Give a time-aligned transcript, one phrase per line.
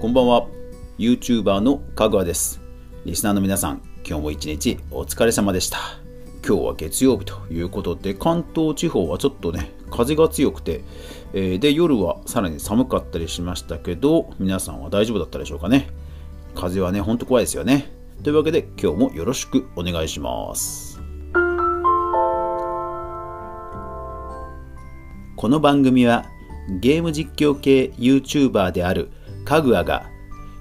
[0.00, 0.46] こんばんは。
[0.96, 2.60] YouTuber のかぐわです。
[3.04, 5.78] リスナーの皆さん今日も一日お疲れ様でした。
[6.46, 10.84] 今日は月曜日ということで関東地方はちょっとね風が強くて、
[11.32, 15.88] えー、で夜はさらに寒かったりしましたけど皆さんは大丈夫だったでしょうかね。
[16.54, 17.90] 風はねほんと怖いですよね。
[18.22, 21.02] というわけで今日もよろしくお願いします。
[25.34, 26.24] この番組は
[26.80, 29.10] ゲーム実況系 YouTuber である
[29.48, 30.10] かぐわが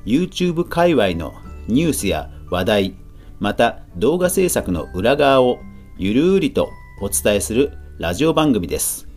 [0.05, 1.33] YouTube 界隈の
[1.67, 2.95] ニュースや話題
[3.41, 5.59] また動画制作の裏側を
[5.97, 6.69] ゆるーりと
[7.01, 9.09] お伝えするラジオ番組です。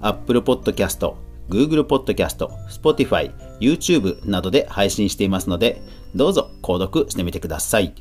[0.00, 1.16] Apple Podcast、
[1.48, 5.82] Google Podcast、Spotify、YouTube などで配信していますので
[6.14, 7.92] どうぞ購読してみてください。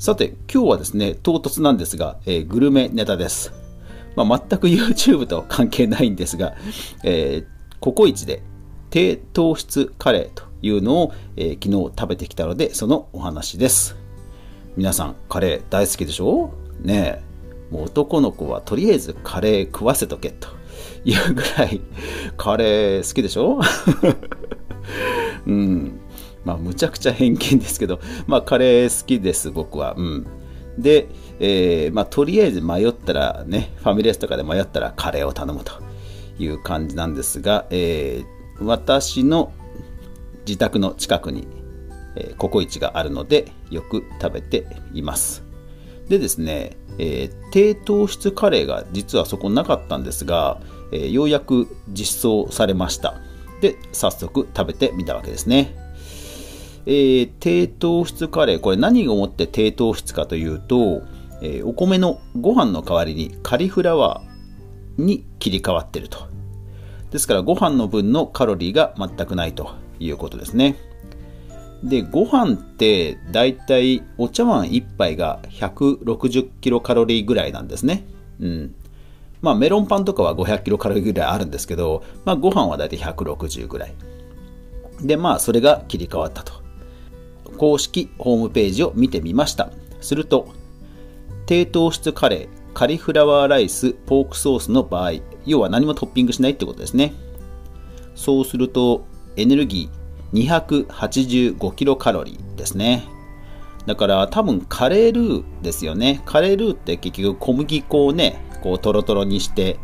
[0.00, 3.52] さて今日はですね唐突なんですが、えー、グルメネタです。
[4.16, 6.56] まあ、全く YouTube と関係ないんですが、
[7.04, 8.42] えー、ココイチで
[8.90, 13.96] 低糖質カレーというのを、えー、昨日食べてきたので、そのお話です。
[14.76, 16.52] 皆さん、カレー大好きでしょ？
[16.80, 17.74] ねえ。
[17.74, 20.48] もう男の子はとりあえずカレー食わせとけと
[21.04, 21.80] いうぐらい
[22.36, 23.60] カレー好きでしょ？
[25.46, 26.00] うん。
[26.44, 29.94] まあ、むちゃくちゃ偏見ですけど、まあ、カレー好きです、僕は。
[29.96, 30.26] うん。
[30.78, 35.72] で、えー、まあ、とりあえず迷ったらね、ファミレスとかで迷ったらカレーを頼むと
[36.38, 39.52] いう感じなんですが、えー、私の
[40.46, 41.46] 自宅の近くに、
[42.16, 45.44] え、ココイチがあるので、よく食べています。
[46.08, 50.60] でですね、えー、低糖質カレーが実はそこなかったんですが、
[50.92, 53.14] えー、ようやく実装されました。
[53.60, 55.76] で、早速食べてみたわけですね。
[56.86, 61.02] えー、低糖質カレー、これ何をもって低糖質かというと、
[61.42, 66.29] え、お米のご飯の代わりにカリフラワーに切り替わってると。
[67.10, 70.76] ですからご飯の分のカロリーが全くないということですね。
[71.82, 78.04] で、ご飯ってだいたいお茶碗1杯が160キロカロリーぐらいなんですね。
[78.38, 78.74] うん。
[79.40, 83.94] まあメロンパンとかは500キロカロリーぐらいあるんですけど、まあご飯はだいたい160ぐらい。
[85.00, 86.60] で、まあそれが切り替わったと。
[87.56, 89.70] 公式ホームページを見てみました。
[90.00, 90.48] すると、
[91.46, 95.12] 低糖質カレー、カリフラワーライス、ポークソースの場合、
[95.46, 97.14] 要は何もトッピングしないってことですね。
[98.14, 99.06] そうすると、
[99.36, 103.04] エネルギー285キロカロリーですね。
[103.86, 106.22] だから多分カレールーですよね。
[106.26, 109.78] カレールーって結局小麦粉をね、こうトロトロにして、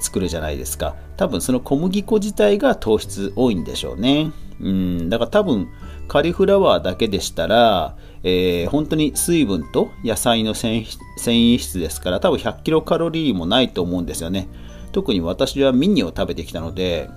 [0.00, 0.96] 作るじゃないですか。
[1.16, 4.32] 多分その小麦粉自体が糖質多いんでしょうね。
[4.60, 5.68] うん、だから多分
[6.08, 14.48] カリフラワーだけでしたら、えー、本当に水分と野菜の繊維質ですから、多分100キロカロリーもないと思うんですよね。
[14.96, 17.10] 特に私はミニを食べてきたので、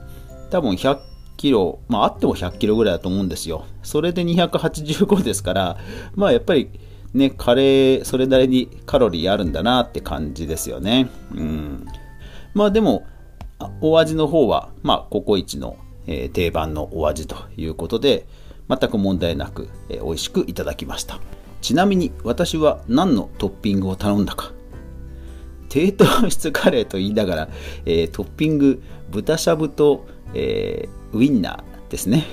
[0.50, 1.00] 多分100
[1.38, 3.63] キロ、まああっても100キロぐらいだと思うんですよ。
[3.84, 5.78] それで285ですから、
[6.13, 6.69] まあやっぱり
[7.13, 11.09] ね、カレー、それなりにカロリーあるんだなって感じですよね。
[11.34, 11.88] うん。
[12.53, 13.07] まあでも、
[13.79, 18.28] お味の方は、まあ、ココイチの、え、定番のお味ということで、
[18.69, 21.19] 全く問題なく、えー、美味しくいただきました
[21.62, 24.51] ちなみに私は何のトッピングを頼んだか
[25.69, 27.50] 低糖質カレーと言いながら、
[27.85, 32.25] えー、トッピング豚しゃぶと、えー、ウインナーですね。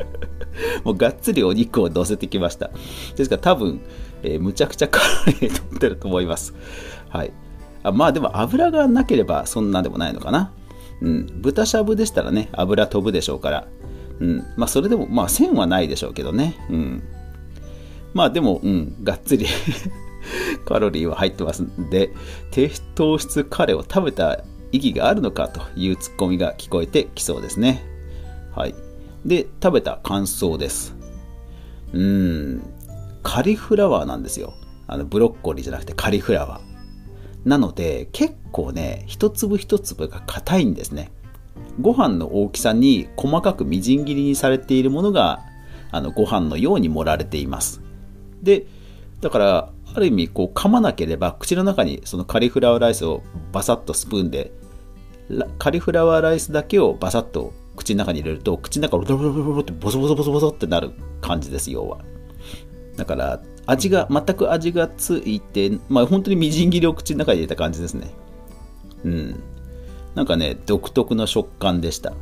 [0.84, 2.70] もうがっつりお肉を乗せてきました。
[3.16, 3.80] ですから多分、
[4.22, 6.54] えー、むちゃくちゃカロリーとってると思います。
[7.08, 7.32] はい。
[7.82, 10.52] あまあでも油がなければそんなでもないのかな。
[11.00, 11.26] うん。
[11.40, 13.66] 豚しゃぶでしたらね油飛ぶでしょうから。
[14.20, 14.44] うん。
[14.56, 16.56] まあ、それでも、まあ、1000はないでしょうけどね。
[16.68, 17.02] うん。
[18.12, 19.46] まあ、でも、うん、がっつり
[20.64, 22.12] カロリーは入ってますんで、
[22.50, 27.84] 低糖質カレーを食べた意義があるのかというツッコミが聞こえてきそうですね。
[28.54, 28.74] はい。
[29.24, 30.96] で、食べた感想です。
[31.92, 32.62] うーん、
[33.22, 34.54] カリフラワーなんですよ。
[34.86, 37.48] あの、ブロッコリーじゃなくてカリフラワー。
[37.48, 41.10] なので、結構ね、一粒一粒が硬いんですね。
[41.80, 45.40] ご飯の大きさに細かくみじん切りにされているものが
[45.92, 47.80] あのご飯のように盛られています。
[48.42, 48.66] で、
[49.20, 53.22] だから、ある意味、こう噛まなければ口の中にそのカリフラワーライスを
[53.52, 54.52] バサッとスプーンで、
[55.58, 61.98] カリフラワーライスだけをバサッと口の中に入れると、口の中ロロロロロってボソボソボソボソってなる感じです、要は。
[62.96, 68.10] だから、味が、全く味がついて、まあ本当にみじん切りを口の中に入れた感じですね。
[69.04, 69.42] うん。
[70.14, 72.12] なんかね、独特の食感でした。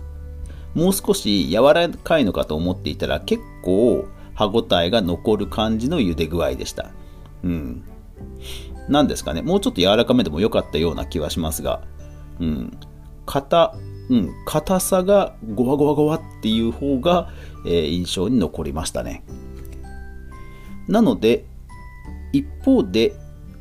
[0.74, 6.90] もう少し柔らかいのかと思っていたら結構歯ごたえが残る感じの茹で具合でした。
[7.42, 7.84] うん。
[8.88, 11.82] なんですかね、もうちょっと柔らかめでも良かったような気はしますが、
[12.40, 12.78] うん。
[13.26, 13.74] 硬
[14.10, 17.30] うん、硬さがゴワゴワゴワっていう方が、
[17.66, 19.22] えー、印象に残りましたね。
[20.86, 21.44] なので、
[22.32, 23.14] 一方で、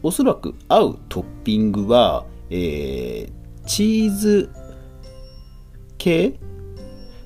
[0.04, 4.50] おそらく合うトッピングは、えー、チーズ
[5.98, 6.40] 系？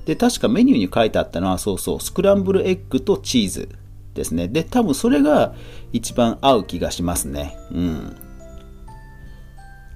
[0.04, 3.68] で、確かメニューに書いてあったのは、そうそう、スクランブルエッグとチーズ
[4.14, 4.48] ですね。
[4.48, 5.54] で、多分それが
[5.92, 7.56] 一番合う気がしますね。
[7.70, 8.16] うん。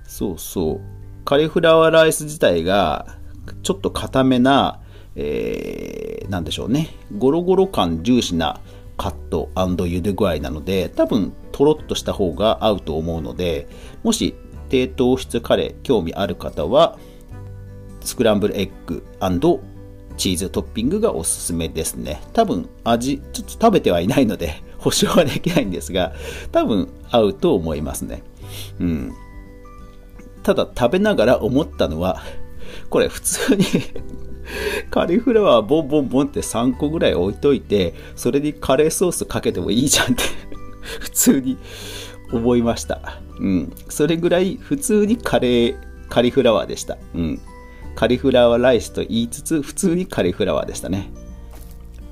[0.04, 0.80] そうそう。
[1.24, 3.18] カリフラワーライス自体が、
[3.62, 4.80] ちょっと固めな、
[5.14, 6.88] えー、なんでしょうね。
[7.18, 8.60] ゴロゴロ感重視な
[8.96, 13.68] カット茹で具合なので、多分とろっとした方が合うと思うので、
[14.02, 14.34] もし
[14.68, 16.98] 低糖質カレー興味ある方は、
[18.00, 19.04] スクランブルエッグ
[20.16, 22.22] チーズトッピングがおすすめですね。
[22.32, 26.12] 多分味、ちょっと食べてはいないので 保証はできないんですが、
[26.52, 28.22] 多分合うと思いますね。
[28.80, 29.14] うん。
[30.42, 32.22] ただ食べながら思ったのは、
[32.90, 33.64] これ普通に
[34.90, 40.22] カリフラワーボンボンボンって3個ぐらい置いといて、それにカレーソースかけてもいいじゃんって
[41.00, 41.56] 普通に
[42.32, 43.20] 思いました。
[43.40, 43.72] うん。
[43.88, 45.76] それぐらい普通にカレー、
[46.08, 46.96] カリフラワーでした。
[47.14, 47.40] うん。
[47.96, 51.10] カリフラワーライスと言いつつ、普通にカリフラワーでしたね。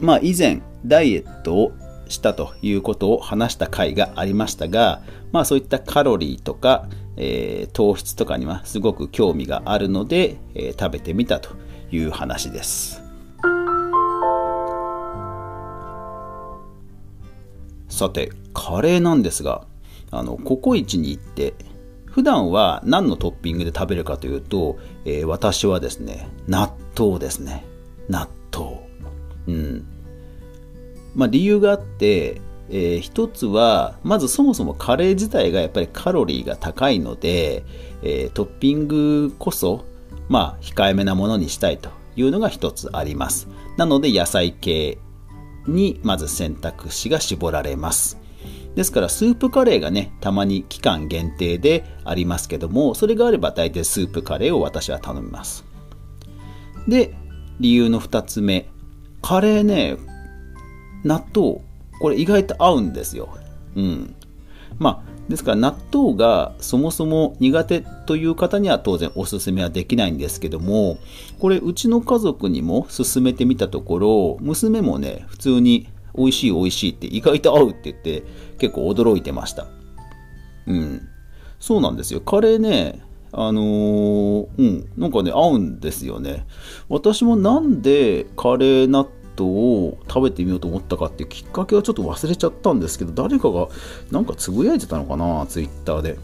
[0.01, 1.73] まあ以前、ダイエットを
[2.09, 11.51] したということを話した回がありましたが、まあそういったカロリーとか、えー、糖質とかにはすごく興味があるので、えー、食べてみたと
[11.93, 13.03] いう話です。
[17.89, 19.67] さて、カレーなんですが、
[20.11, 21.55] あの、ココイチに行って、
[22.15, 27.65] 普段は何のトッピングで食べるかというと、えー、私はですね、納豆ですね。
[28.09, 28.89] 納豆。
[29.49, 29.85] うん。
[31.17, 32.41] まあ理由があって、
[32.71, 37.65] えー、一つは、まずそもそもカレー自体がやっぱりカロリーが高いので、
[38.05, 39.85] えー、トッピングこそ、
[40.29, 43.49] まあ、控えめなものにしたいというのが一つあります。
[43.77, 44.99] なので、野菜系
[45.67, 48.24] にまず選択肢が絞られます。
[48.75, 55.65] ですから、スープカレーがね、たまに期間限定でありますけども、それがあれば大体スープカレーを私は頼みます。
[56.89, 57.15] で、
[57.61, 58.69] 理由の二つ目。
[59.23, 59.97] カレーね、
[61.05, 61.61] 納豆、
[62.01, 63.29] これ意外と合うんですよ。
[63.77, 64.15] うん。
[64.79, 70.99] まあ、ですから納豆がそもそも苦手という方には当然おすすめはできないんですけども、
[71.39, 78.23] これうちの家族にも勧めてみたところ、娘もね、普通に美味しい美味しいって意外と合うって言って
[78.59, 79.67] 結構驚いてました。
[80.67, 81.09] うん。
[81.59, 82.21] そうなんですよ。
[82.21, 83.01] カレーね、
[83.33, 86.47] あのー、うん、なんかね、合うんですよね。
[86.89, 93.69] 私もなんでカレー納豆を食べてみようと思ったかっていうきっかけはちょっと忘れちゃったんですけど、誰かが
[94.11, 96.19] なんかつぶやいてたのかな、ツイッターで。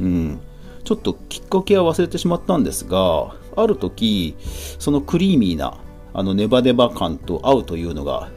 [0.00, 0.40] うん。
[0.84, 4.36] ちょっときっかけは忘れてしまったんですが、ある時、
[4.78, 5.78] そのクリーミーな、
[6.12, 8.28] あのネバネバ感と合うというのが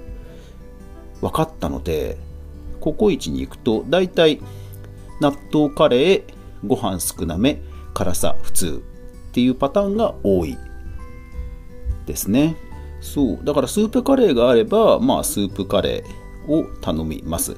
[1.22, 2.18] 分かったので、
[2.80, 4.42] ココイチに行くと、だいたい
[5.20, 6.24] 納豆カレー、
[6.66, 7.62] ご飯少なめ、
[7.94, 8.84] 辛さ普通
[9.30, 10.58] っていうパターンが多い
[12.06, 12.56] ですね。
[13.02, 13.40] そう。
[13.44, 17.56] だからスープカレーがあれば、まあスープカレーを頼みます。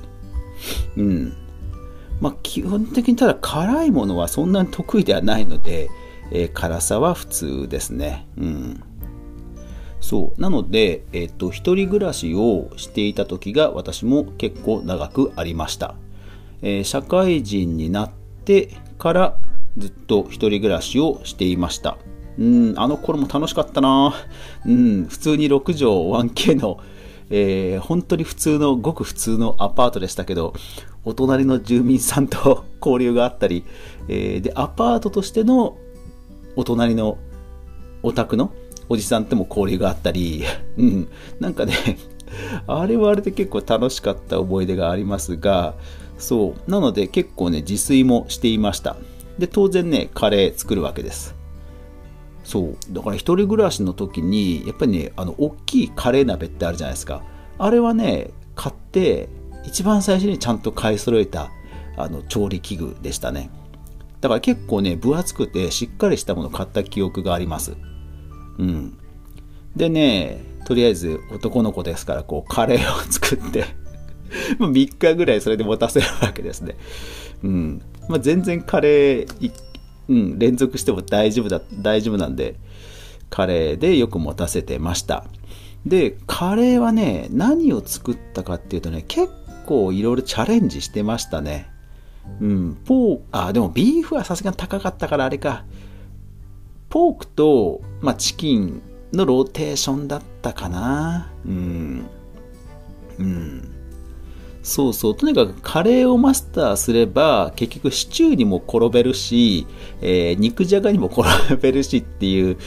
[0.97, 1.33] うん。
[2.21, 5.89] まあ基本的にただ辛いものはそんなに得意ではないので、
[6.31, 8.27] えー、辛さは普通ですね。
[8.37, 8.83] うん。
[10.09, 10.41] そう。
[10.41, 15.93] なので、えっ、と、一人暮らしをしていた時が私も結構長くありました。
[16.63, 18.11] えー、社会人になっ
[18.43, 19.37] てから
[19.77, 21.99] ずっと一人暮らしをしていました。
[22.39, 24.15] うん、あの頃も楽しかったな
[24.65, 26.79] うん、普通に6畳 1K の、
[27.29, 30.55] えー、本当に普通の、ごく普通のアパートでしたけど、
[31.05, 33.63] お隣の住民さんと交流があったり、
[34.07, 35.77] えー、で、アパートとしての
[36.55, 37.19] お隣の
[38.01, 38.51] お宅の
[38.89, 40.43] おじさんとも交流があったり、
[40.77, 41.07] うん、
[41.39, 41.73] なんかね、
[42.67, 45.75] あれはあれで結構楽しかった思い出がありますが、
[46.17, 46.71] そう。
[46.71, 48.97] なので結構ね、自炊もしていました。
[49.37, 51.35] で、当然ね、カレー作るわけです。
[52.43, 52.77] そう。
[52.91, 57.23] だから一人暮らしの時に、やっぱりね、あの、大きいカレー鍋ってあるじゃないですか。
[57.57, 59.29] あれはね、買って、
[59.65, 61.51] 一番最初にちゃんと買い揃えた、
[61.95, 63.51] あの、調理器具でしたね。
[64.19, 67.77] だから結構ね、分厚くてしっかりしたものを買った記憶があります。
[68.59, 68.97] うん。
[69.75, 73.65] でね、とりあえず男の子ですから、こう、カレーを作って
[74.59, 76.75] もう3日ぐらいそれで持たせるわけですね。
[77.43, 77.81] うん。
[78.07, 79.51] まあ、全然カレー、
[80.09, 82.55] うん、連続しても大丈夫だ、大丈夫なんで、
[83.29, 85.25] カレーでよく持たせてました。
[85.85, 89.29] で、カレーはね、何を作ったかっていうとね、結
[89.65, 91.69] 構いろいろチャレンジしてましたね。
[92.41, 95.63] うん、ポー、あ、でもビーフはさすがに高かったからあれか。
[96.89, 98.81] ポークと、まあ、チキン
[99.13, 101.31] のローテーションだったかな。
[101.45, 102.05] うん。
[103.19, 103.75] うん。
[104.61, 105.15] そうそう。
[105.15, 109.65] とにかくカレーをマスターすれば、結局シチューにも転べるし、
[110.01, 112.57] えー、肉じゃがにも転べるしっていう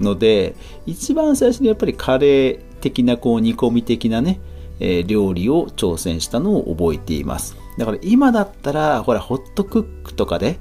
[0.00, 0.54] ので、
[0.86, 4.40] 一番最初にやっぱりカレー的なこう煮込み的なね、
[4.78, 7.56] えー、料理を挑戦したのを覚えています。
[7.78, 10.58] だから今だったら、ほら、ホットクックとかで、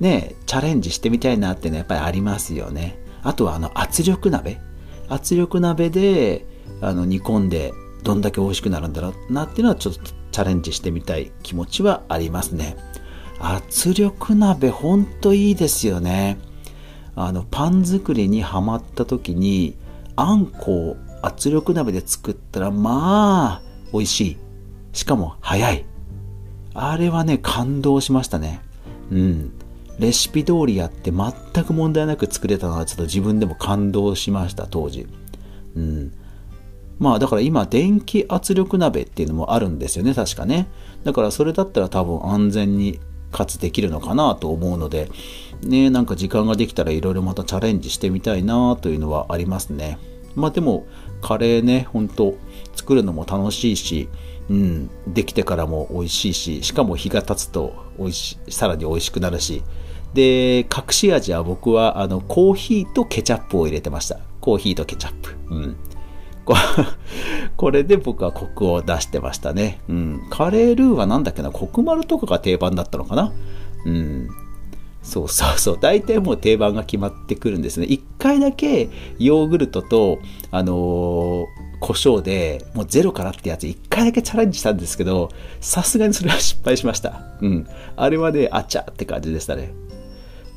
[0.00, 2.98] ね、チャレンジしてみたいなっていうのはやっぱりありますよね。
[3.22, 4.60] あとはあの圧力鍋。
[5.08, 6.46] 圧力鍋で
[6.80, 7.72] あの煮込んで
[8.02, 10.00] どんだけ美味しくなるんだろうなっていうのはちょっと
[10.30, 12.76] チャレンジしてみたい気持ちはありますね。
[13.38, 16.38] 圧力鍋ほんといいですよね。
[17.14, 19.76] あの、パン作りにハマった時に、
[20.16, 23.62] あんこを圧力鍋で作ったら、まあ、
[23.92, 24.36] 美味しい。
[24.92, 25.86] しかも早い。
[26.74, 28.60] あれはね、感動しましたね。
[29.10, 29.52] うん。
[29.98, 35.06] レシピ通りやって全く問題なく作れたのはちょっと自分でも感動しました、当時。
[35.74, 36.12] うん。
[36.98, 40.68] まあだから今電気圧力鍋っていうのもあるんですよね、確かね。
[41.04, 43.00] だからそれだったら多分安全に
[43.32, 45.10] かつできるのかなと思うので、
[45.62, 49.98] ね、なんか時間ができたらいろいろまたチャレンジしてみたいなというのはありますね。
[50.34, 50.86] まあでも
[51.22, 52.36] カレーね、ほんと
[52.74, 54.08] 作るのも楽しいし、
[54.48, 59.62] うん、できてからも美味しいし、しかも日が経つと美味しさらに美味しくなるし、
[60.14, 64.18] で、隠し味は僕はあのコーヒーとケチャップを入れてました。
[64.40, 65.36] コーヒーとケチャップ。
[65.50, 65.76] うん。
[67.56, 69.80] これで僕はコクを出してましたね。
[69.88, 70.26] うん。
[70.30, 73.32] カレールーはなんだっけな、コクマルとかが定番だったのかな？
[73.84, 74.28] うん。
[75.02, 75.78] そうそうそう。
[75.80, 77.86] 大体もう定番が決まってくるんですね。
[77.86, 80.18] 一回だけヨーグルトと、
[80.50, 81.46] あのー、
[81.80, 87.22] 胡椒でもうゼロからってやつ一回だけチャレンジしたんですけど、さすがにそれは失敗しました。
[87.40, 87.66] うん。
[87.96, 89.74] あれはね、あちゃって感じでしたね。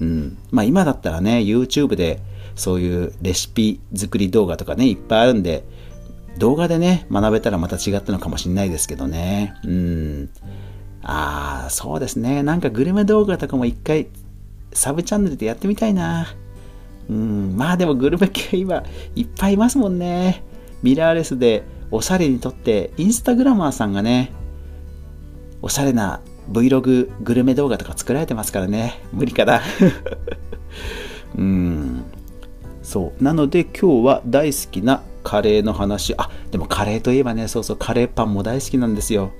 [0.02, 0.38] うん。
[0.52, 2.22] まあ今だったらね、YouTube で
[2.56, 5.64] そういうレシピ作り動画とかね、いっぱいあるんで、
[6.38, 9.54] 動画でね、学べたらまた違ったのかもしれないですけどね。
[9.64, 10.30] うん。
[11.02, 12.44] ああ、そうですね。
[12.44, 14.08] なんかグルメ動画とかも一回、
[14.74, 16.28] サブチャンネルでやってみたいな。
[17.10, 17.56] うん。
[17.56, 18.84] まあでもグルメ系今、
[19.16, 20.44] いっぱいいますもんね。
[20.84, 24.32] ミラーレスでおしゃれにとって、インスタグラマーさんがね、
[25.62, 29.02] おしゃれな Vlog グルメ動画とか作られてますからね。
[29.14, 29.62] 無理かな。
[31.38, 32.04] うん。
[32.82, 33.24] そう。
[33.24, 36.16] なので今日は大好きなカレーの話。
[36.18, 39.32] あ、でもカレーといえばね、そうそう、カレーパンも大好きなんですよ。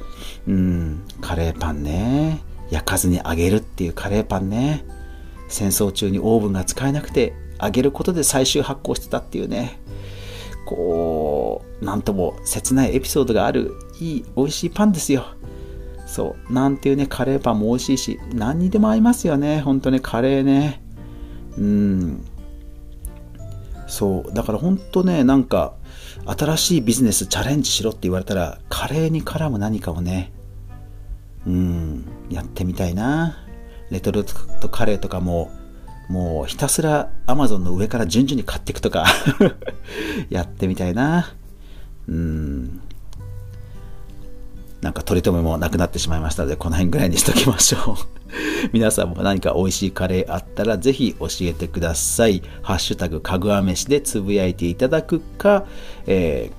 [0.48, 2.42] うん、カレーパンね。
[2.70, 4.86] 焼かずに揚げるっていうカレーパンね。
[5.48, 9.80] 戦争中にオーブンが使えなくて、揚げることで最終発酵してたっていうね。
[10.66, 15.26] こう、なんとも切ないエピソードがある、いい、美味しいパンですよ。
[16.10, 16.54] そう。
[16.54, 19.62] なんていうね、カレーパンも美味しいし、何にでも合いますよね。
[19.62, 20.82] 本当にカレーね。
[21.58, 22.26] うん。
[23.90, 25.74] そうだから本当ねなんか
[26.26, 30.32] 新しいビジネスチャレンジしろって言われたらカレーに絡む何かをね
[31.46, 33.46] うんやってみたいな
[33.90, 35.52] レトルトカレーとかも
[36.08, 39.06] もうひたすらアマゾンの上から順々に買っていくとか
[40.30, 41.34] やってみたいな
[42.08, 42.82] うん
[44.82, 48.20] なんか取り留めもなくなってしまいましたので、この辺ぐらいにしときましょう
[48.72, 52.42] 皆さんも何か美味しいカレーあったらぜひ教えてください。
[52.62, 55.66] ハッシュタグかぐわ飯でつぶやいていただくか、
[56.08, 56.52] え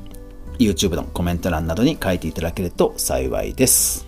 [0.58, 4.06] ー、YouTube のコメント欄などに書いていただけると幸いです。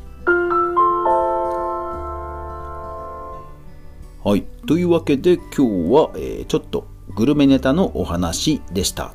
[4.24, 4.44] はい。
[4.66, 9.14] というわけで今日は、えー、ちょっとグルメネタのお話でした。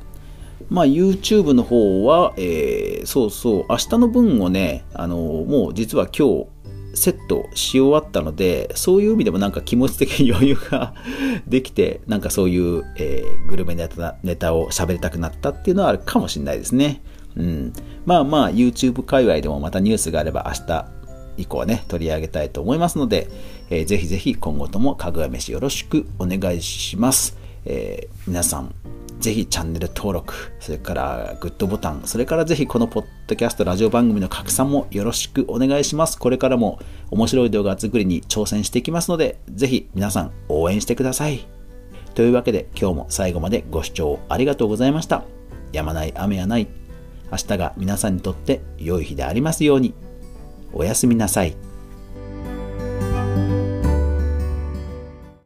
[0.70, 6.46] まあ、YouTube の方は、えー、そうそう、明日の分をね、あのもう実は今日、
[6.94, 10.94] セットし終わったので、そういう意味でもなんか気持ち的に余裕が
[11.46, 17.02] できて、なんかそういう、えー、グルメネタネタを喋りたくなったっていうのはあるかもしれないですね。
[17.36, 17.72] うん。
[18.04, 20.86] まあまあ、YouTube 界隈でもまたニュースがあれば明日
[21.36, 23.28] 以降はね、取り上げたいと思いますので、
[23.70, 27.36] えー、ぜひぜひ今後ともかぐわ飯よろしくお願いします。
[27.64, 28.74] えー、皆さん、
[29.18, 36.18] ぜひチャンネル登録、それからグッドボタン、それからぜひこのポッドキャスト、ラジオ番組の拡散もよろしくお願いします。
[36.18, 36.78] これからも
[37.10, 41.46] 面白い動画作りに挑戦していきますので、ぜひ皆さん応援してください。
[42.14, 45.24] というわけで今日も最後までご視聴ありがとうございました。
[45.72, 46.68] やまない雨はない。
[47.30, 49.94] 明日が皆さんにとって良い日でありますように。
[50.72, 51.56] おやすみなさい。